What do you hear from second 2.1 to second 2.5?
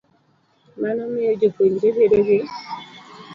gi.